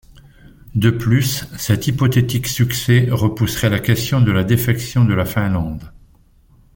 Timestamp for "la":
3.69-3.77, 4.31-4.43, 5.13-5.25